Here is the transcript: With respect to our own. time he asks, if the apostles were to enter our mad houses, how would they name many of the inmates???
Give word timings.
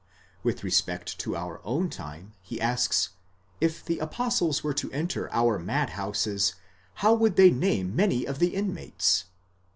With 0.41 0.63
respect 0.63 1.19
to 1.19 1.35
our 1.35 1.61
own. 1.63 1.87
time 1.91 2.33
he 2.41 2.59
asks, 2.59 3.09
if 3.59 3.85
the 3.85 3.99
apostles 3.99 4.63
were 4.63 4.73
to 4.73 4.91
enter 4.91 5.31
our 5.31 5.59
mad 5.59 5.91
houses, 5.91 6.55
how 7.05 7.13
would 7.13 7.35
they 7.35 7.51
name 7.51 7.95
many 7.95 8.25
of 8.25 8.39
the 8.39 8.55
inmates??? 8.55 9.25